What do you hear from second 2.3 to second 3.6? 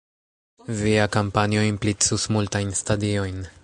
multajn stadiojn.